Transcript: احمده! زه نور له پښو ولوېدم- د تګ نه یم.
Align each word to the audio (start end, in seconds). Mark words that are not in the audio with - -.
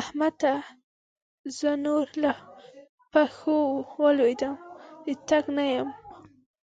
احمده! 0.00 0.54
زه 1.56 1.70
نور 1.84 2.06
له 2.22 2.32
پښو 3.12 3.58
ولوېدم- 4.02 4.54
د 5.04 5.06
تګ 5.28 5.44
نه 5.56 5.64
یم. 5.74 5.88